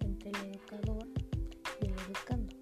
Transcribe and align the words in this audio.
entre 0.00 0.30
el 0.30 0.36
educador 0.50 1.06
y 1.82 1.86
el 1.86 1.92
educando. 1.92 2.54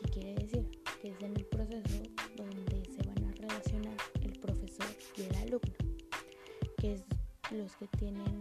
¿Qué 0.00 0.10
quiere 0.10 0.34
decir? 0.34 0.68
Que 1.00 1.10
es 1.10 1.22
en 1.22 1.36
el 1.36 1.44
proceso 1.46 2.02
donde 2.36 2.84
se 2.90 3.02
van 3.06 3.24
a 3.24 3.32
relacionar 3.32 3.96
el 4.22 4.32
profesor 4.40 4.86
y 5.16 5.22
el 5.22 5.34
alumno, 5.36 5.72
que 6.78 6.94
es 6.94 7.04
los 7.52 7.76
que 7.76 7.86
tienen 7.96 8.40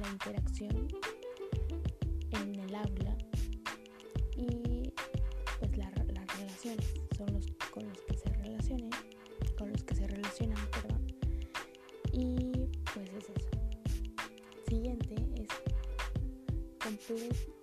la 0.00 0.08
interacción 0.10 0.88
en 2.32 2.54
el 2.56 2.74
aula 2.74 3.16
y 4.36 4.92
pues 5.60 5.76
la, 5.76 5.90
las 6.12 6.38
relaciones 6.38 6.86
son 7.16 7.32
los 7.34 7.46
con 7.70 7.88
los 7.88 8.00
que 8.02 8.16
se 8.16 8.28
relacionen 8.30 8.90
con 9.56 9.70
los 9.70 9.84
que 9.84 9.94
se 9.94 10.06
relacionan 10.08 10.58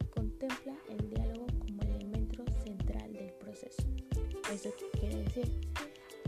contempla 0.10 0.74
el 0.90 1.10
diálogo 1.12 1.46
como 1.60 1.84
elemento 1.84 2.44
central 2.64 3.14
del 3.14 3.32
proceso. 3.34 3.84
Eso 4.52 4.74
quiere 5.00 5.18
decir 5.18 5.62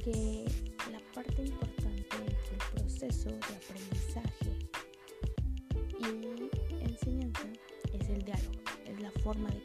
que 0.04 0.46
la 0.92 1.00
parte 1.16 1.44
importante 1.44 2.16
del 2.20 2.36
proceso 2.76 3.30
de 3.30 3.56
aprendizaje 3.56 4.52
y 6.00 6.84
enseñanza 6.84 7.48
es 7.92 8.08
el 8.10 8.24
diálogo 8.24 8.62
es 8.86 9.02
la 9.02 9.12
forma 9.24 9.50
de 9.50 9.62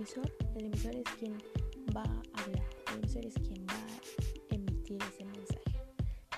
el 0.00 0.64
emisor 0.64 0.96
es 0.96 1.04
quien 1.18 1.36
va 1.94 2.02
a 2.02 2.42
hablar, 2.42 2.64
el 2.88 3.00
emisor 3.00 3.26
es 3.26 3.34
quien 3.34 3.66
va 3.66 3.74
a 3.74 4.54
emitir 4.54 4.98
ese 5.02 5.26
mensaje. 5.26 5.60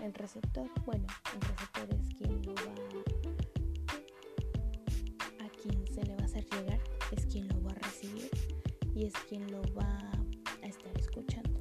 El 0.03 0.13
receptor, 0.15 0.69
bueno, 0.85 1.07
el 1.33 1.41
receptor 1.41 1.95
es 1.95 2.13
quien 2.17 2.43
lo 2.43 2.55
va 2.57 2.75
a 5.45 5.49
quien 5.51 5.87
se 5.87 6.03
le 6.03 6.17
va 6.17 6.23
a 6.23 6.25
hacer 6.25 6.45
llegar, 6.51 6.81
es 7.13 7.25
quien 7.27 7.47
lo 7.47 7.63
va 7.63 7.71
a 7.71 7.75
recibir 7.75 8.29
y 8.97 9.05
es 9.05 9.13
quien 9.29 9.49
lo 9.53 9.63
va 9.75 10.11
a 10.61 10.67
estar 10.67 10.99
escuchando. 10.99 11.61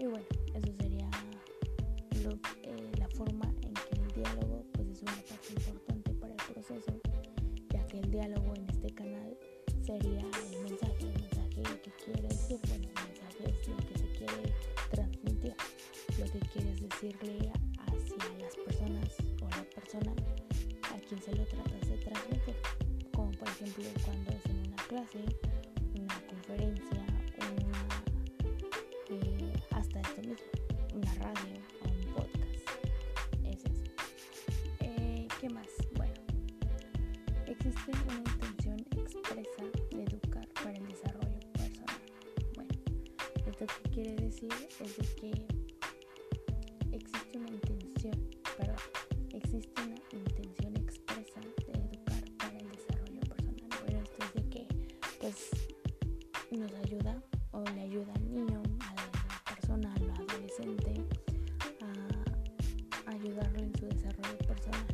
Y 0.00 0.06
bueno, 0.06 0.26
eso 0.52 0.72
sería 0.80 1.08
eh, 2.64 2.90
la 2.98 3.08
forma 3.10 3.54
en 3.62 3.72
que 3.72 4.00
el 4.00 4.08
diálogo 4.08 4.64
pues 4.72 4.88
es 4.88 5.02
una 5.02 5.12
parte 5.12 5.52
importante 5.56 6.12
para 6.14 6.34
el 6.34 6.42
proceso, 6.52 7.00
ya 7.72 7.86
que 7.86 8.00
el 8.00 8.10
diálogo 8.10 8.52
en 8.56 8.68
este 8.68 8.90
canal 8.92 9.38
sería 9.84 10.20
el 10.20 10.62
mensaje, 10.62 11.02
el 11.02 11.20
mensaje 11.20 11.62
que 11.82 11.90
quiere 12.04 12.22
decir, 12.22 12.58
el 12.72 12.80
mensaje 12.80 13.44
es 13.50 13.68
lo 13.68 13.76
que 13.76 13.98
se 13.98 14.08
quiere 14.16 14.54
transmitir, 14.90 15.54
lo 16.18 16.24
que 16.24 16.38
quieres 16.38 16.80
decirle 16.80 17.52
hacia 17.76 18.38
las 18.40 18.56
personas 18.56 19.08
o 19.42 19.48
la 19.50 19.64
persona 19.74 20.12
a 20.90 20.98
quien 21.06 21.20
se 21.20 21.36
lo 21.36 21.44
tratas 21.44 21.88
de 21.88 21.98
transmitir, 21.98 22.54
como 23.12 23.30
por 23.32 23.48
ejemplo 23.48 23.84
cuando 24.06 24.30
es 24.30 24.46
en 24.46 24.58
una 24.68 24.82
clase, 24.88 25.24
una 26.00 26.26
conferencia, 26.28 27.04
una, 27.52 28.04
eh, 29.10 29.52
hasta 29.70 30.00
esto 30.00 30.22
mismo, 30.22 30.46
una 30.94 31.14
radio 31.14 31.63
esto 43.64 43.82
que 43.84 43.90
quiere 43.90 44.16
decir 44.16 44.52
es 44.80 44.96
de 44.98 45.04
que 45.16 45.46
existe 46.92 47.38
una 47.38 47.48
intención, 47.48 48.28
perdón, 48.58 48.76
existe 49.32 49.82
una 49.82 49.96
intención 50.12 50.76
expresa 50.76 51.40
de 51.40 51.72
educar 51.72 52.24
para 52.36 52.58
el 52.58 52.68
desarrollo 52.70 53.20
personal. 53.20 53.68
Bueno, 53.82 54.02
esto 54.02 54.24
es 54.24 54.34
de 54.34 54.50
que 54.50 54.68
pues 55.18 55.50
nos 56.50 56.72
ayuda 56.74 57.22
o 57.52 57.62
le 57.62 57.80
ayuda 57.80 58.12
al 58.14 58.34
niño, 58.34 58.62
a 58.80 58.94
la 58.94 59.54
persona, 59.54 59.94
al 59.94 60.10
adolescente 60.10 61.02
a 61.80 63.10
ayudarlo 63.12 63.60
en 63.60 63.74
su 63.78 63.86
desarrollo 63.86 64.38
personal, 64.46 64.86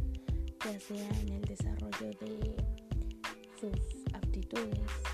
ya 0.64 0.78
sea 0.78 1.08
en 1.22 1.28
el 1.30 1.42
desarrollo 1.42 2.10
de 2.20 2.54
sus 3.58 4.14
aptitudes, 4.14 5.09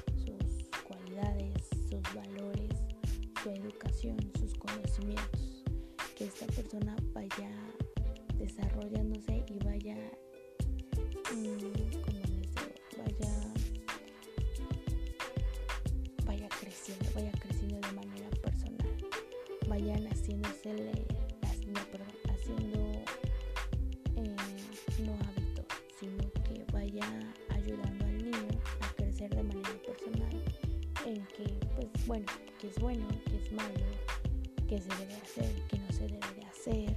que 6.16 6.24
esta 6.24 6.46
persona 6.46 6.96
vaya 7.12 7.50
desarrollándose 8.38 9.44
y 9.48 9.58
vaya, 9.64 9.96
digo, 11.34 11.70
vaya, 12.96 13.52
vaya 16.24 16.48
creciendo, 16.60 17.06
vaya 17.14 17.32
creciendo 17.32 17.86
de 17.86 17.92
manera 17.92 18.30
personal, 18.42 18.96
vayan 19.68 20.06
haciéndosele, 20.06 21.06
no, 21.66 21.80
perdón, 21.90 22.14
haciendo 22.30 22.80
eh, 24.16 24.36
no 25.04 25.12
hábitos, 25.12 25.66
sino 26.00 26.30
que 26.44 26.64
vaya 26.72 27.06
ayudando 27.50 28.04
al 28.04 28.18
niño 28.18 28.60
a 28.80 28.94
crecer 28.94 29.34
de 29.34 29.42
manera 29.42 29.82
personal 29.84 30.42
en 31.04 31.26
que 31.26 31.44
pues 31.74 32.06
bueno 32.06 32.26
que 32.58 32.68
es 32.68 32.78
bueno 32.78 33.06
que 33.26 33.36
es 33.36 33.52
malo 33.52 34.05
que 34.66 34.80
se 34.80 34.88
debe 34.88 35.14
hacer 35.14 35.54
que 35.68 35.78
no 35.78 35.92
se 35.92 36.06
debe 36.08 36.34
de 36.34 36.44
hacer. 36.46 36.96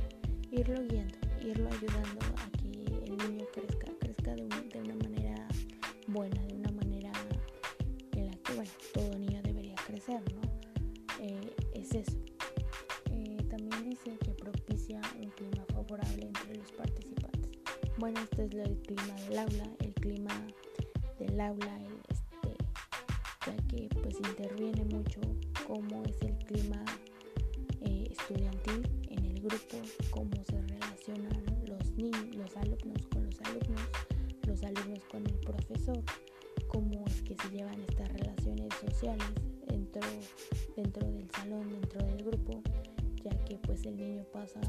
Irlo 0.51 0.81
guiando 0.87 1.17
irlo 1.41 1.69
ayudando 1.69 2.19
a 2.37 2.49
que 2.57 2.69
el 3.05 3.17
niño 3.17 3.45
crezca 3.53 3.87
crezca 3.99 4.35
de, 4.35 4.41
un, 4.43 4.69
de 4.69 4.79
una 4.79 4.95
manera 4.95 5.47
buena 6.07 6.41
de 6.43 6.55
una 6.55 6.71
manera 6.71 7.11
en 8.13 8.27
la 8.27 8.33
que 8.37 8.53
bueno 8.53 8.71
todo 8.93 9.17
niño 9.17 9.41
debería 9.43 9.75
crecer 9.85 10.21
no 10.33 10.41
eh, 11.21 11.53
es 11.73 11.93
eso. 11.93 12.17
Eh, 13.11 13.37
también 13.49 13.89
dice 13.89 14.17
que 14.23 14.31
propicia 14.31 15.01
un 15.21 15.29
clima 15.31 15.65
favorable 15.73 16.25
entre 16.25 16.55
los 16.55 16.71
participantes. 16.71 17.59
Bueno 17.97 18.19
este 18.21 18.45
es 18.45 18.53
el 18.53 18.77
clima 18.81 19.15
del 19.27 19.37
aula 19.39 19.69
el 19.79 19.93
clima 19.93 20.47
del 21.19 21.39
aula 21.39 21.77
el, 21.77 21.99
este, 22.09 22.55
ya 23.45 23.55
que 23.67 23.89
pues 24.01 24.15
interviene 24.17 24.58
grupo 29.49 29.77
cómo 30.11 30.31
se 30.45 30.61
relacionan 30.61 31.43
los 31.65 31.91
niños 31.97 32.35
los 32.35 32.57
alumnos 32.57 33.07
con 33.11 33.25
los 33.25 33.41
alumnos 33.41 33.81
los 34.47 34.63
alumnos 34.63 35.03
con 35.11 35.25
el 35.25 35.33
profesor 35.39 36.03
cómo 36.67 37.03
es 37.07 37.21
que 37.23 37.35
se 37.35 37.49
llevan 37.49 37.81
estas 37.81 38.09
relaciones 38.13 38.73
sociales 38.85 39.27
dentro 39.67 40.01
dentro 40.75 41.11
del 41.11 41.29
salón 41.31 41.69
dentro 41.69 42.05
del 42.05 42.23
grupo 42.23 42.61
ya 43.23 43.31
que 43.45 43.55
pues 43.57 43.83
el 43.85 43.97
niño 43.97 44.23
pasa 44.31 44.61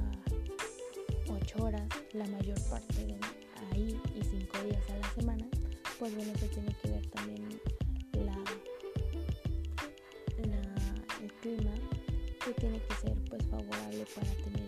ocho 1.28 1.64
horas 1.64 1.88
la 2.12 2.26
mayor 2.26 2.58
parte 2.70 3.04
de 3.04 3.18
ahí 3.72 4.00
y 4.18 4.24
cinco 4.24 4.58
días 4.64 4.88
a 4.90 4.96
la 4.96 5.14
semana 5.14 5.46
pues 6.00 6.14
bueno, 6.14 6.32
se 6.38 6.48
tiene 6.48 6.74
que 6.82 6.90
ver 6.92 7.06
también 7.08 7.60
la, 8.14 8.34
la, 10.48 10.62
el 11.22 11.32
clima 11.42 11.72
que 12.42 12.54
tiene 12.54 12.80
que 12.80 12.94
ser 12.94 13.14
pues 13.28 13.44
favorable 13.48 14.06
para 14.14 14.30
tener 14.30 14.59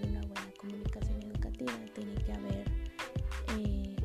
tiene 1.94 2.14
que 2.25 2.32
haber 2.32 2.64
eh, 3.59 3.97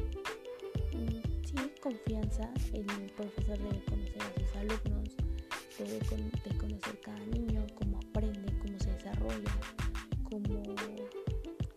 sí, 1.44 1.56
confianza, 1.82 2.52
el 2.74 2.86
profesor 3.16 3.58
debe 3.58 3.84
conocer 3.86 4.22
a 4.22 4.40
sus 4.40 4.56
alumnos, 4.56 5.16
debe 5.78 6.00
de 6.00 6.58
conocer 6.58 7.00
cada 7.02 7.26
niño, 7.28 7.66
cómo 7.76 8.00
aprende, 8.10 8.52
cómo 8.60 8.80
se 8.80 8.92
desarrolla, 8.92 9.52
cómo, 10.24 10.64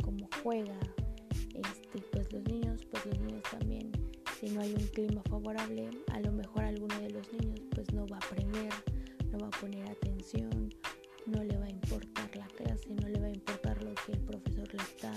cómo 0.03 0.29
juega, 0.43 0.79
este, 1.55 2.01
pues 2.13 2.33
los 2.33 2.43
niños, 2.45 2.85
pues 2.91 3.07
los 3.07 3.19
niños 3.21 3.43
también 3.51 3.93
si 4.41 4.49
no 4.49 4.63
hay 4.63 4.73
un 4.73 4.87
clima 4.89 5.23
favorable, 5.29 5.91
a 6.13 6.21
lo 6.21 6.33
mejor 6.33 6.65
alguno 6.65 6.99
de 6.99 7.11
los 7.11 7.31
niños 7.31 7.61
pues 7.75 7.93
no 7.93 8.07
va 8.07 8.17
a 8.17 8.27
aprender, 8.27 8.73
no 9.31 9.39
va 9.39 9.49
a 9.49 9.61
poner 9.61 9.87
atención, 9.91 10.75
no 11.27 11.45
le 11.45 11.59
va 11.59 11.67
a 11.67 11.71
importar 11.71 12.35
la 12.35 12.47
clase, 12.47 12.95
no 12.95 13.07
le 13.07 13.21
va 13.21 13.27
a 13.27 13.33
importar 13.33 13.83
lo 13.83 13.95
que 14.07 14.13
el 14.13 14.21
profesor 14.21 14.67
le 14.73 14.83
está 14.83 15.13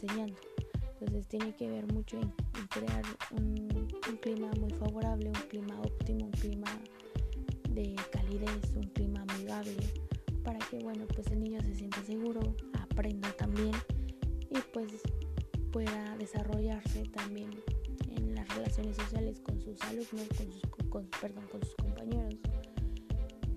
Entonces 0.00 1.26
tiene 1.26 1.54
que 1.56 1.68
ver 1.68 1.92
mucho 1.92 2.18
en, 2.20 2.32
crear 2.70 3.04
un, 3.32 3.88
clima 4.20 4.50
muy 4.60 4.70
favorable, 4.70 5.28
un 5.28 5.48
clima 5.48 5.80
óptimo, 5.80 6.26
un 6.26 6.30
clima 6.32 6.68
de 7.70 7.96
calidez, 8.12 8.74
un 8.76 8.88
clima 8.90 9.22
amigable, 9.22 9.76
para 10.44 10.58
que 10.58 10.78
bueno 10.78 11.06
pues 11.14 11.26
el 11.28 11.40
niño 11.40 11.60
se 11.62 11.74
sienta 11.74 12.02
seguro, 12.04 12.40
aprenda 12.80 13.30
también 13.32 13.72
y 14.50 14.58
pues 14.72 15.02
pueda 15.72 16.16
desarrollarse 16.16 17.04
también 17.08 17.50
en 18.16 18.34
las 18.34 18.48
relaciones 18.54 18.96
sociales 18.96 19.40
con 19.40 19.60
sus 19.60 19.80
alumnos, 19.82 20.28
con 20.36 20.52
sus, 20.52 20.62
con, 20.88 21.06
perdón, 21.20 21.46
con 21.50 21.62
sus 21.62 21.74
compañeros 21.76 22.34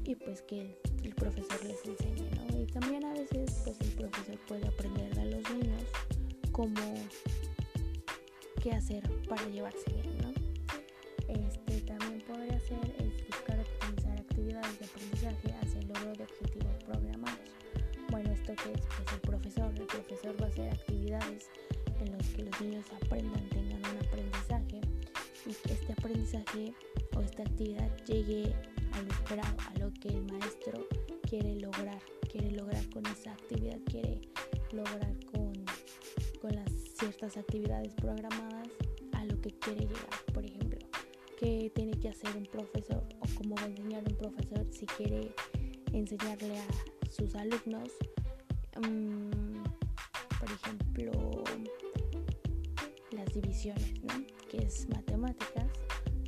y 0.04 0.16
pues 0.16 0.42
que 0.42 0.78
el, 1.04 1.16
profesor 1.16 1.64
les 1.64 1.86
enseñe, 1.86 2.30
¿no? 2.36 2.62
Y 2.62 2.66
también 2.68 3.06
a 3.06 3.14
veces 3.14 3.62
pues 3.64 3.80
el 3.82 3.92
profesor 3.92 4.38
puede 4.48 4.68
aprender 4.68 5.16
de 5.16 5.26
los 5.26 5.50
niños 5.52 5.84
cómo 6.52 6.96
qué 8.62 8.72
hacer 8.72 9.04
para 9.28 9.48
llevarse 9.48 9.92
bien, 9.92 10.18
¿no? 10.22 10.32
Este 11.28 11.82
también 11.82 12.22
podría 12.28 12.60
ser 12.60 12.80
es 13.00 13.26
buscar 13.28 13.60
optimizar 13.60 14.20
actividades 14.20 14.80
de 14.80 14.86
aprendizaje 14.86 15.54
hacia 15.62 15.80
el 15.80 15.88
logro 15.88 16.14
de 16.14 16.24
objetivos 16.24 16.84
programados. 16.86 17.40
Bueno, 18.10 18.32
esto 18.32 18.54
que 18.56 18.74
es 18.74 18.82
pues 18.82 19.14
el 19.14 19.22
profesor, 19.22 19.74
el 19.76 19.86
profesor 19.86 20.42
va 20.42 20.46
a 20.46 20.50
hacer 20.50 20.70
actividades 20.70 21.50
en 22.02 22.12
las 22.12 22.28
que 22.30 22.44
los 22.44 22.62
niños 22.62 22.86
aprendan, 23.02 23.50
tengan 23.50 23.80
un 23.80 23.98
aprendizaje 24.06 24.82
y 25.46 25.54
que 25.54 25.74
este 25.74 25.94
aprendizaje 25.94 26.74
o 27.16 27.22
esta 27.22 27.44
actividad 27.44 27.90
llegue 28.06 28.54
a 28.94 29.02
lo 29.02 29.10
esperado, 29.10 29.58
a 29.70 29.80
lo 29.80 29.94
que 29.94 30.10
el 30.10 30.24
maestro 30.32 30.88
quiere 31.28 31.56
lograr, 31.56 32.02
quiere 32.30 32.52
lograr 32.52 32.88
con 32.90 33.06
esa 33.08 33.32
actividad, 33.32 33.80
quiere 33.86 34.22
lograr 34.74 35.16
con, 36.42 36.56
las 36.56 36.72
ciertas 37.00 37.38
actividades 37.38 37.94
programadas 37.96 38.68
a 39.14 39.26
lo 39.26 39.40
que 39.42 39.52
quiere 39.60 39.82
llegar. 39.82 40.10
Por 40.34 40.46
ejemplo, 40.46 40.80
qué 41.40 41.72
tiene 41.74 42.00
que 42.00 42.10
hacer 42.10 42.36
un 42.36 42.46
profesor 42.46 43.04
o 43.20 43.26
cómo 43.36 43.56
va 43.56 43.64
a 43.64 43.68
enseñar 43.68 44.04
un 44.08 44.16
profesor 44.16 44.66
si 44.72 44.86
quiere 44.86 45.34
enseñarle 45.94 46.58
a 46.60 47.12
sus 47.12 47.36
alumnos, 47.36 47.90
um, 48.78 49.64
por 50.40 50.50
ejemplo, 50.52 51.44
las 53.12 53.34
divisiones, 53.34 54.02
¿no? 54.04 54.26
que 54.50 54.58
es 54.58 54.90
matemáticas 54.90 55.68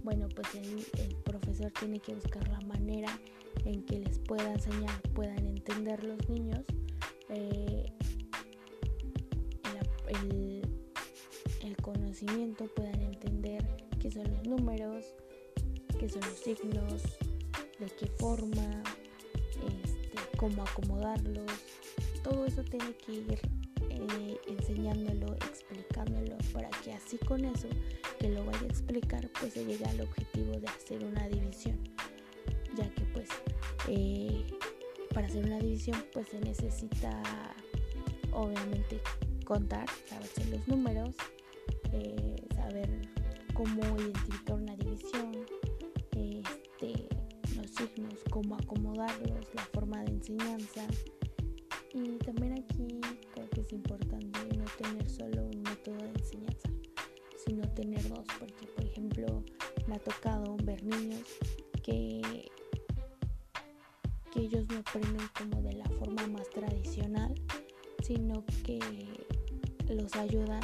bueno, 0.03 0.27
pues 0.35 0.47
el, 0.55 1.15
profesor 1.23 1.71
tiene 1.79 1.99
que 1.99 2.13
buscar 2.13 2.45
la 2.49 2.59
manera 2.61 3.17
en 3.63 3.83
que 3.85 3.99
les 3.99 4.19
pueda 4.19 4.53
enseñar, 4.53 5.01
puedan 5.13 5.47
entender 5.47 6.03
los 6.03 6.29
niños 6.29 6.61
eh, 7.29 7.82
el, 10.13 11.75
conocimiento, 11.81 12.65
puedan 12.75 13.01
entender 13.01 13.65
qué 13.99 14.09
son 14.09 14.23
los 14.31 14.47
números, 14.47 15.05
qué 15.99 16.07
son 16.07 16.21
los 16.21 16.39
signos, 16.39 17.01
de 17.79 17.87
qué 17.99 18.07
forma, 18.17 18.83
este, 19.83 20.37
cómo 20.37 20.63
acomodarlos. 20.63 21.51
Todo 22.23 22.45
eso 22.45 22.63
tiene 22.63 22.95
que 22.95 23.11
ir 23.13 23.39
eh, 23.89 24.37
enseñándolo, 24.47 25.33
explicándolo, 25.35 26.37
para 26.53 26.69
que 26.83 26.93
así 26.93 27.17
con 27.17 27.43
eso 27.43 27.67
que 28.19 28.29
lo 28.29 28.45
vaya 28.45 28.61
a 28.61 28.65
explicar, 28.65 29.29
pues 29.39 29.53
se 29.53 29.65
llegue 29.65 29.85
al 29.85 30.01
objetivo 30.01 30.53
de 30.59 30.67
hacer 30.67 31.03
una 31.03 31.27
división, 31.27 31.77
ya 32.77 32.89
que 32.93 33.01
pues 33.13 33.29
eh, 33.89 34.45
para 35.13 35.27
hacer 35.27 35.45
una 35.45 35.59
división 35.59 36.01
pues 36.13 36.29
se 36.29 36.39
necesita 36.39 37.21
obviamente 38.33 38.99
contar, 39.53 39.85
saberse 40.09 40.45
los 40.45 40.67
números, 40.67 41.15
eh, 41.91 42.35
saber 42.55 42.89
cómo 43.53 43.81
identificar 43.99 44.55
una 44.55 44.75
división, 44.77 45.31
este, 46.15 47.07
los 47.55 47.69
signos, 47.69 48.15
cómo 48.31 48.55
acomodarlos, 48.55 49.45
la 49.53 49.61
forma 49.71 50.01
de 50.05 50.13
enseñanza. 50.13 50.87
Y 51.93 52.17
también 52.25 52.53
aquí 52.53 52.99
creo 53.31 53.49
que 53.51 53.61
es 53.61 53.71
importante 53.73 54.39
no 54.57 54.65
tener 54.81 55.07
solo 55.07 55.43
un 55.43 55.61
método 55.61 55.97
de 55.97 56.09
enseñanza, 56.09 56.69
sino 57.45 57.61
tener 57.75 58.09
dos, 58.09 58.25
porque 58.39 58.65
por 58.75 58.85
ejemplo 58.85 59.43
me 59.85 59.97
ha 59.97 59.99
tocado 59.99 60.57
ver 60.63 60.83
niños 60.83 61.27
que, 61.83 62.49
que 64.31 64.39
ellos 64.39 64.65
no 64.69 64.79
aprenden 64.79 65.27
como 65.37 65.61
de 65.61 65.73
la 65.73 65.85
forma 65.99 66.25
más 66.25 66.49
tradicional, 66.49 67.35
sino 68.01 68.43
que 68.65 68.79
los 69.89 70.15
ayudan 70.15 70.61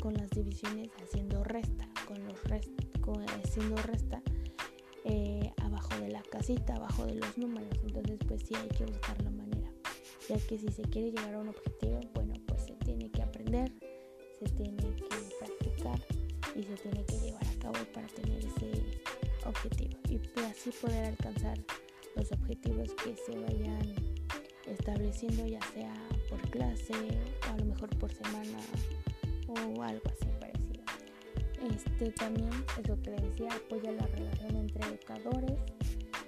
con 0.00 0.14
las 0.14 0.30
divisiones 0.30 0.90
haciendo 1.02 1.42
resta, 1.44 1.88
con 2.06 2.22
los 2.26 2.42
rest, 2.44 2.68
haciendo 3.44 3.76
resta 3.76 4.22
eh, 5.04 5.50
abajo 5.62 5.98
de 6.00 6.08
la 6.08 6.22
casita, 6.22 6.76
abajo 6.76 7.06
de 7.06 7.14
los 7.14 7.38
números. 7.38 7.78
Entonces 7.84 8.18
pues 8.26 8.42
sí 8.42 8.54
hay 8.54 8.68
que 8.68 8.84
buscar 8.84 9.20
la 9.22 9.30
manera 9.30 9.52
ya 10.28 10.36
que 10.46 10.58
si 10.58 10.68
se 10.68 10.82
quiere 10.82 11.10
llegar 11.10 11.34
a 11.34 11.38
un 11.38 11.48
objetivo, 11.48 12.00
bueno, 12.14 12.34
pues 12.46 12.62
se 12.62 12.74
tiene 12.84 13.10
que 13.10 13.22
aprender, 13.22 13.72
se 14.38 14.46
tiene 14.54 14.76
que 14.76 15.04
practicar 15.38 16.00
y 16.54 16.62
se 16.62 16.74
tiene 16.76 17.04
que 17.04 17.18
llevar 17.18 17.44
a 17.44 17.58
cabo 17.58 17.74
para 17.92 18.06
tener 18.08 18.38
ese 18.38 18.82
objetivo 19.44 19.98
y 20.08 20.18
pues 20.18 20.46
así 20.46 20.70
poder 20.80 21.06
alcanzar 21.06 21.58
los 22.14 22.30
objetivos 22.32 22.92
que 22.94 23.16
se 23.16 23.38
vayan 23.38 23.94
estableciendo 24.66 25.46
ya 25.46 25.60
sea 25.74 25.94
por 26.32 26.50
clase 26.50 26.94
o 26.94 27.52
a 27.52 27.56
lo 27.58 27.64
mejor 27.66 27.90
por 27.98 28.10
semana 28.10 28.58
o 29.48 29.82
algo 29.82 30.02
así 30.06 30.30
parecido. 30.40 30.82
Este 31.70 32.10
también 32.12 32.50
es 32.80 32.88
lo 32.88 33.00
que 33.02 33.10
decía, 33.10 33.50
apoya 33.52 33.92
la 33.92 34.06
relación 34.06 34.56
entre 34.56 34.82
educadores 34.88 35.58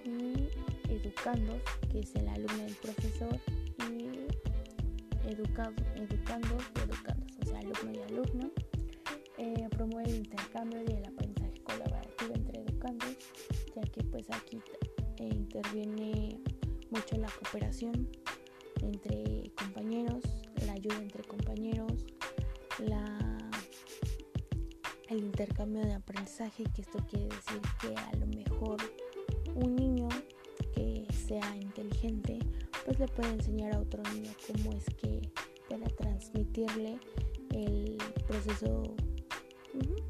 y 0.04 0.48
educandos, 0.92 1.56
que 1.90 2.00
es 2.00 2.14
el 2.16 2.28
alumno 2.28 2.64
del 2.64 2.74
profesor 2.74 3.40
y 3.88 5.30
educado, 5.30 5.74
educando 5.96 6.56
y 6.76 6.78
educandos, 6.80 7.32
o 7.42 7.46
sea, 7.46 7.58
alumno 7.60 7.92
y 7.92 8.02
alumno. 8.02 8.50
Eh, 9.38 9.68
promueve 9.70 10.10
el 10.10 10.16
intercambio 10.16 10.82
y 10.86 10.92
el 10.92 11.06
aprendizaje 11.06 11.62
colaborativo 11.64 12.34
entre 12.34 12.60
educandos, 12.60 13.16
ya 13.74 13.82
que 13.82 14.04
pues 14.04 14.30
aquí 14.30 14.60
eh, 15.16 15.28
interviene 15.32 16.40
mucho 16.90 17.16
la 17.16 17.28
cooperación 17.28 18.08
entre 18.86 19.52
compañeros, 19.56 20.24
la 20.66 20.72
ayuda 20.72 20.96
entre 21.00 21.22
compañeros, 21.24 22.04
la, 22.78 23.18
el 25.08 25.18
intercambio 25.18 25.82
de 25.82 25.94
aprendizaje, 25.94 26.64
que 26.74 26.82
esto 26.82 26.98
quiere 27.08 27.26
decir 27.26 27.60
que 27.80 27.94
a 27.96 28.16
lo 28.16 28.26
mejor 28.26 28.76
un 29.54 29.76
niño 29.76 30.08
que 30.74 31.06
sea 31.26 31.56
inteligente 31.56 32.38
pues 32.84 32.98
le 32.98 33.08
puede 33.08 33.30
enseñar 33.30 33.74
a 33.74 33.80
otro 33.80 34.02
niño 34.12 34.30
cómo 34.46 34.72
es 34.72 34.84
que 34.96 35.30
pueda 35.68 35.86
transmitirle 35.96 36.98
el 37.50 37.96
proceso, 38.26 38.82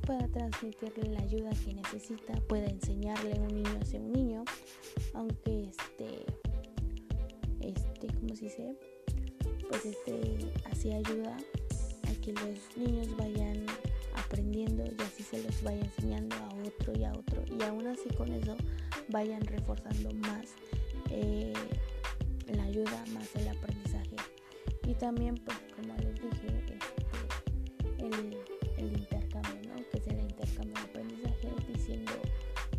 pueda 0.04 0.26
transmitirle 0.28 1.10
la 1.10 1.20
ayuda 1.20 1.50
que 1.64 1.74
necesita, 1.74 2.34
pueda 2.48 2.66
enseñarle 2.66 3.38
un 3.38 3.48
niño 3.48 3.78
hacia 3.80 4.00
un 4.00 4.12
niño, 4.12 4.44
aunque 5.14 5.68
este, 5.68 6.24
este, 8.34 8.34
¿cómo 8.34 8.36
se 8.36 8.44
dice? 8.44 8.76
Pues 9.68 9.84
este, 9.84 10.52
así 10.70 10.92
ayuda 10.92 11.36
a 11.36 12.20
que 12.20 12.32
los 12.32 12.76
niños 12.76 13.16
vayan 13.16 13.66
aprendiendo 14.14 14.84
y 14.84 15.02
así 15.02 15.22
se 15.22 15.42
los 15.42 15.62
vaya 15.62 15.80
enseñando 15.84 16.36
a 16.36 16.48
otro 16.66 16.92
y 16.96 17.04
a 17.04 17.12
otro 17.12 17.44
y 17.46 17.62
aún 17.62 17.86
así 17.86 18.08
con 18.16 18.32
eso 18.32 18.56
vayan 19.08 19.42
reforzando 19.42 20.12
más 20.14 20.54
eh, 21.10 21.52
la 22.46 22.64
ayuda 22.64 23.04
más 23.12 23.34
el 23.36 23.48
aprendizaje 23.48 24.16
y 24.86 24.94
también 24.94 25.34
pues 25.36 25.58
como 25.76 25.94
les 25.96 26.14
dije 26.14 26.46
este, 26.46 26.78
el, 28.78 28.92
intercambio 28.92 29.74
¿no? 29.74 29.76
que 29.90 30.10
el 30.10 30.20
intercambio 30.20 30.74
de 30.74 30.80
aprendizaje 30.80 31.48
diciendo 31.72 32.12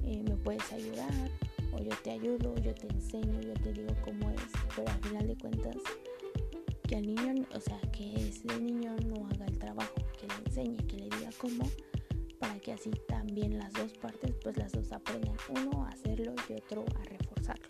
eh, 0.06 0.24
me 0.24 0.36
puedes 0.38 0.72
ayudar 0.72 1.32
yo 1.80 1.92
te 2.04 2.12
ayudo 2.12 2.56
yo 2.56 2.74
te 2.74 2.88
enseño 2.88 3.40
yo 3.42 3.54
te 3.54 3.74
digo 3.74 3.94
cómo 4.04 4.30
es 4.32 4.42
pero 4.76 4.90
al 4.90 5.00
final 5.02 5.28
de 5.28 5.38
cuentas 5.38 5.78
que 6.88 6.96
al 6.96 7.06
niño 7.08 7.46
o 7.56 7.60
sea 7.60 7.80
que 7.92 8.14
ese 8.16 8.48
niño 8.60 8.96
no 9.08 9.28
haga 9.28 9.46
el 9.46 9.58
trabajo 9.58 9.96
que 10.20 10.28
le 10.28 10.36
enseñe 10.46 10.78
que 10.88 10.98
le 10.98 11.06
diga 11.06 11.30
cómo 11.38 11.70
para 12.40 12.60
que 12.60 12.74
así 12.74 12.92
también 13.08 13.58
las 13.58 13.74
dos 13.74 13.94
partes 13.94 14.36
pues 14.44 14.58
las 14.58 14.72
dos 14.72 14.92
aprendan 14.92 15.38
uno 15.50 15.86
a 15.86 15.90
hacerlo 15.90 16.34
y 16.50 16.54
otro 16.54 16.86
a 17.00 17.04
reforzarlo. 17.04 17.66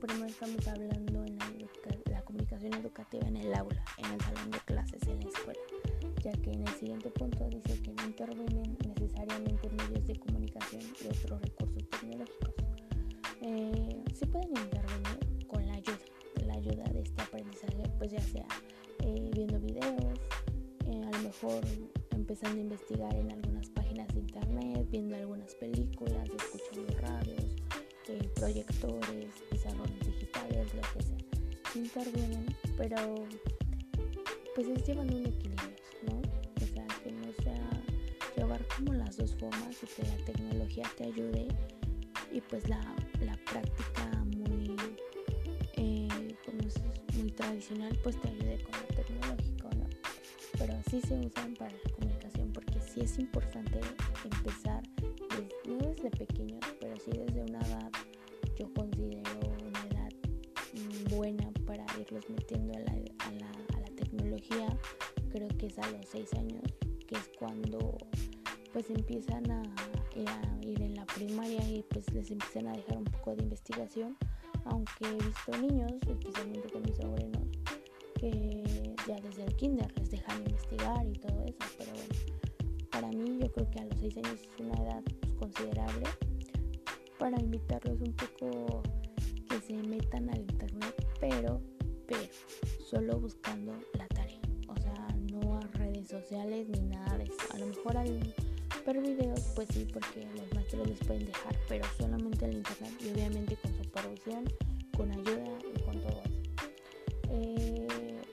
Primero 0.00 0.24
estamos 0.24 0.66
hablando 0.66 1.24
en 1.26 1.36
la, 2.10 2.22
comunicación 2.22 2.72
educativa 2.72 3.28
en 3.28 3.36
el 3.36 3.52
aula, 3.54 3.84
en 3.98 4.06
el 4.06 4.20
salón 4.22 4.50
de 4.50 4.58
clases, 4.60 5.02
en 5.02 5.20
la 5.20 5.28
escuela, 5.28 5.60
ya 6.22 6.32
que 6.32 6.52
en 6.52 6.62
el 6.62 6.74
siguiente 6.74 7.10
punto 7.10 7.46
dice 7.50 7.82
que 7.82 7.89
y 11.02 11.08
otros 11.08 11.40
recursos 11.40 11.88
tecnológicos. 11.90 12.54
Eh, 13.42 14.04
pueden 14.30 14.50
intervenir 14.50 15.46
con 15.46 15.66
la 15.66 15.74
ayuda, 15.74 15.98
la 16.46 16.54
ayuda 16.54 16.84
de 16.84 17.02
este 17.02 17.22
aprendizaje, 17.22 17.82
pues 17.98 18.10
ya 18.12 18.20
sea 18.20 18.46
eh, 19.00 19.30
viendo 19.34 19.58
videos, 19.60 20.20
eh, 20.86 21.02
a 21.04 21.10
lo 21.10 21.18
mejor 21.20 21.60
empezando 22.10 22.58
a 22.58 22.62
investigar 22.62 23.14
en 23.14 23.30
algunas 23.32 23.68
páginas 23.70 24.08
de 24.14 24.20
internet, 24.20 24.86
viendo 24.90 25.16
algunas 25.16 25.54
películas, 25.54 26.28
escuchando 26.28 26.96
radios, 26.98 27.44
eh, 28.08 28.30
proyectores, 28.36 29.26
pizarrones 29.50 30.00
digitales, 30.06 30.74
lo 30.74 30.82
que 30.82 31.02
sea. 31.02 31.16
Intervienen, 31.74 32.46
pero 32.76 33.14
pues 34.54 34.68
es 34.68 34.86
llevando 34.86 35.16
un 35.16 35.26
equilibrio 35.26 35.69
las 39.10 39.16
dos 39.16 39.34
formas 39.40 39.76
y 39.82 39.86
que 39.86 40.02
la 40.04 40.24
tecnología 40.24 40.84
te 40.96 41.04
ayude 41.04 41.48
y 42.30 42.40
pues 42.42 42.68
la, 42.68 42.80
la 43.24 43.36
práctica 43.50 44.06
muy, 44.36 44.76
eh, 45.74 46.36
como 46.46 46.60
es 46.60 46.76
muy 47.16 47.32
tradicional, 47.32 47.98
pues 48.04 48.20
te 48.20 48.28
ayude 48.28 48.62
con 48.62 48.80
lo 48.80 48.86
tecnológico, 48.94 49.68
¿no? 49.76 49.88
Pero 50.56 50.74
sí 50.88 51.00
se 51.00 51.14
usan 51.18 51.54
para 51.54 51.72
la 51.72 51.90
comunicación 51.90 52.52
porque 52.52 52.80
sí 52.80 53.00
es 53.00 53.18
importante 53.18 53.80
empezar, 54.24 54.80
desde, 55.30 55.48
no 55.66 55.88
desde 55.88 56.10
pequeños, 56.10 56.60
pero 56.78 56.96
sí 57.00 57.10
desde 57.10 57.42
una 57.42 57.58
edad, 57.66 57.90
yo 58.56 58.72
considero 58.74 59.40
una 59.40 59.86
edad 59.90 60.12
buena 61.10 61.50
para 61.66 61.84
irlos 61.98 62.30
metiendo 62.30 62.74
a 62.74 62.78
la, 62.78 62.92
a 62.92 63.30
la, 63.32 63.50
a 63.76 63.80
la 63.80 63.96
tecnología, 63.96 64.68
creo 65.32 65.48
que 65.58 65.66
es 65.66 65.76
a 65.80 65.90
los 65.90 66.06
6 66.06 66.32
años, 66.34 66.62
que 67.08 67.16
es 67.16 67.28
cuando 67.36 67.98
pues 68.72 68.90
empiezan 68.90 69.50
a, 69.50 69.62
a, 69.62 70.64
ir 70.64 70.80
en 70.82 70.94
la 70.96 71.06
primaria 71.06 71.60
y 71.68 71.82
pues 71.90 72.12
les 72.12 72.30
empiezan 72.30 72.68
a 72.68 72.72
dejar 72.72 72.98
un 72.98 73.04
poco 73.04 73.34
de 73.34 73.42
investigación, 73.42 74.16
aunque 74.64 75.06
he 75.06 75.14
visto 75.14 75.56
niños, 75.58 75.92
especialmente 76.06 76.68
con 76.70 76.82
mis 76.82 76.96
sobrinos, 76.96 77.48
que 78.18 78.94
ya 79.06 79.16
desde 79.20 79.44
el 79.44 79.56
kinder 79.56 79.90
les 79.98 80.10
dejan 80.10 80.38
investigar 80.38 81.06
y 81.06 81.12
todo 81.14 81.44
eso, 81.44 81.58
pero 81.78 81.92
bueno, 81.92 82.14
para 82.90 83.08
mí 83.08 83.38
yo 83.40 83.50
creo 83.52 83.70
que 83.70 83.80
a 83.80 83.84
los 83.84 83.98
6 83.98 84.16
años 84.18 84.40
es 84.40 84.60
una 84.60 84.82
edad 84.82 85.02
pues, 85.20 85.32
considerable 85.34 86.06
para 87.18 87.40
invitarlos 87.40 88.00
un 88.00 88.14
poco 88.14 88.82
que 89.48 89.60
se 89.60 89.74
metan 89.74 90.30
al 90.30 90.40
internet, 90.40 90.94
pero, 91.20 91.60
pero, 92.06 92.20
solo 92.84 93.18
buscando 93.18 93.72
la 93.94 94.06
tarea, 94.08 94.40
o 94.68 94.76
sea, 94.76 95.08
no 95.30 95.56
a 95.56 95.60
redes 95.78 96.08
sociales 96.08 96.68
ni 96.68 96.80
nada 96.80 97.18
de 97.18 97.24
eso, 97.24 97.54
a 97.54 97.58
lo 97.58 97.66
mejor 97.66 97.96
al 97.96 98.34
ver 98.92 99.02
videos, 99.02 99.40
pues 99.54 99.68
sí, 99.72 99.86
porque 99.92 100.26
los 100.36 100.52
maestros 100.52 100.88
les 100.88 100.98
pueden 101.00 101.26
dejar, 101.26 101.54
pero 101.68 101.84
solamente 101.96 102.44
al 102.44 102.54
internet 102.54 102.92
y 103.00 103.10
obviamente 103.10 103.56
con 103.56 103.76
supervisión, 103.76 104.44
con 104.96 105.10
ayuda 105.12 105.58
y 105.74 105.80
con 105.82 106.00
todo 106.00 106.22
eso. 106.24 106.40
Eh, 107.30 107.86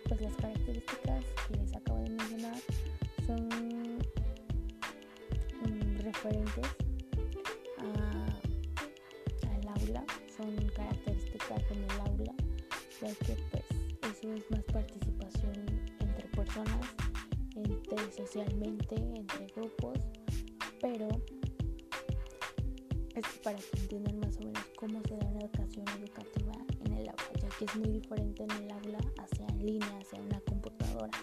pues 0.07 0.21
las 0.21 0.35
características 0.37 1.23
que 1.47 1.57
les 1.57 1.75
acabo 1.75 2.01
de 2.03 2.09
mencionar 2.09 2.55
son 3.27 3.47
um, 5.63 5.97
referentes 5.99 6.65
al 9.43 9.67
aula, 9.67 10.03
son 10.35 10.55
características 10.75 11.61
en 11.71 11.83
el 11.83 11.91
aula, 12.01 12.33
ya 13.01 13.13
que 13.25 13.37
pues 13.51 13.63
eso 14.15 14.33
es 14.33 14.49
más 14.49 14.63
participación 14.63 15.53
entre 15.99 16.27
personas, 16.29 16.87
entre 17.57 18.11
socialmente, 18.11 18.95
entre 18.95 19.47
grupos 19.55 19.99
pero 20.81 21.07
es 23.15 23.25
para 23.43 23.57
que 23.57 23.79
entiendan 23.79 24.19
más 24.19 24.37
o 24.37 24.41
menos 24.41 24.63
cómo 24.75 25.01
se 25.07 25.17
da 25.17 25.25
una 25.25 25.39
educación 25.39 25.85
educativa 25.99 26.53
en 26.85 26.93
el 26.93 27.09
aula, 27.09 27.31
ya 27.41 27.49
que 27.57 27.65
es 27.65 27.75
muy 27.75 27.89
diferente 27.89 28.43
en 28.43 28.51
el 28.51 28.71
aula 28.71 28.99
hacia 29.17 29.47
en 29.47 29.65
línea, 29.65 29.99
hacia 29.99 30.21
una 30.21 30.39
computadora, 30.41 31.17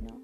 ¿no? 0.00 0.20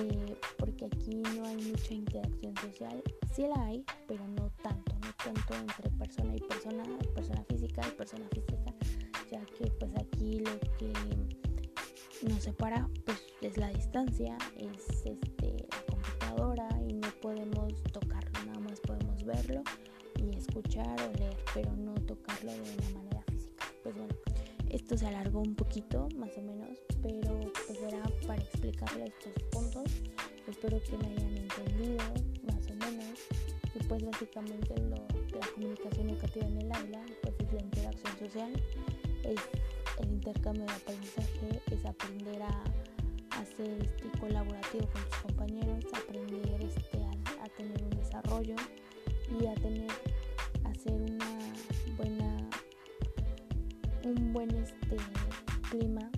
Eh, 0.00 0.36
porque 0.58 0.86
aquí 0.86 1.22
no 1.36 1.46
hay 1.46 1.56
mucha 1.56 1.94
interacción 1.94 2.54
social, 2.56 3.02
sí 3.32 3.42
la 3.42 3.64
hay, 3.64 3.84
pero 4.08 4.26
no 4.28 4.50
tanto, 4.62 4.94
no 4.94 5.12
tanto 5.24 5.54
entre 5.54 5.90
persona 5.90 6.34
y 6.34 6.40
persona, 6.40 6.82
persona 7.14 7.44
física 7.44 7.82
y 7.86 7.90
persona 7.92 8.28
física, 8.30 8.74
ya 9.30 9.44
que 9.46 9.70
pues 9.70 9.92
aquí 9.96 10.40
lo 10.40 10.58
que 10.78 10.92
nos 12.28 12.42
separa 12.42 12.88
pues 13.04 13.25
es 13.42 13.56
la 13.56 13.68
distancia, 13.68 14.36
es 14.56 15.06
este 15.06 15.66
la 15.70 15.82
computadora 15.86 16.68
y 16.88 16.94
no 16.94 17.08
podemos 17.20 17.76
verlo 19.26 19.62
y 20.16 20.36
escuchar 20.36 20.96
o 21.02 21.18
leer, 21.18 21.36
pero 21.52 21.72
no 21.72 21.94
tocarlo 21.94 22.52
de 22.52 22.60
una 22.60 22.98
manera 22.98 23.22
física. 23.28 23.64
Pues 23.82 23.96
bueno, 23.96 24.14
esto 24.70 24.96
se 24.96 25.06
alargó 25.06 25.40
un 25.40 25.54
poquito, 25.54 26.08
más 26.16 26.30
o 26.38 26.42
menos, 26.42 26.78
pero 27.02 27.40
pues 27.66 27.78
era 27.82 28.02
para 28.26 28.42
explicarle 28.42 29.06
estos 29.06 29.42
puntos. 29.50 29.84
Espero 30.46 30.80
que 30.80 30.96
me 30.96 31.06
hayan 31.06 31.36
entendido, 31.36 32.04
más 32.44 32.66
o 32.70 32.74
menos. 32.74 33.18
Y 33.74 33.84
pues 33.84 34.04
básicamente 34.04 34.74
lo, 34.82 34.96
la 35.38 35.46
comunicación 35.54 36.10
educativa 36.10 36.46
en 36.46 36.58
el 36.62 36.72
aula, 36.72 37.04
pues 37.22 37.34
es 37.40 37.52
la 37.52 37.60
interacción 37.60 38.18
social, 38.18 38.62
es 39.24 39.40
el 40.00 40.10
intercambio 40.12 40.64
de 40.64 40.72
aprendizaje, 40.72 41.60
es 41.70 41.84
aprender 41.84 42.42
a, 42.42 42.64
hacer 43.40 43.82
este, 43.82 44.18
colaborativo 44.18 44.86
con 44.88 45.02
tus 45.04 45.18
compañeros, 45.22 45.84
aprender 45.92 46.62
este, 46.62 46.98
a, 47.02 47.44
a 47.44 47.48
tener 47.56 47.82
un 47.82 47.90
desarrollo 47.90 48.56
y 49.40 49.46
a 49.46 49.54
tener 49.54 49.90
hacer 50.64 50.92
una 50.92 51.52
buena 51.96 52.48
un 54.04 54.32
buen 54.32 54.50
este 54.56 54.96
clima 55.70 56.10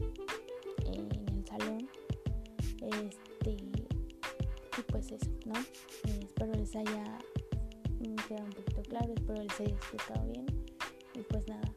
en 0.84 1.10
el 1.28 1.46
salón 1.46 1.88
este 2.80 3.50
y 3.50 4.82
pues 4.88 5.10
eso 5.10 5.30
no 5.46 5.58
eh, 5.58 6.20
espero 6.22 6.52
les 6.52 6.76
haya 6.76 7.18
quedado 8.28 8.44
un 8.44 8.52
poquito 8.52 8.82
claro 8.82 9.14
espero 9.14 9.42
les 9.42 9.60
haya 9.60 9.74
explicado 9.74 10.26
bien 10.26 10.46
y 11.14 11.20
pues 11.22 11.48
nada 11.48 11.67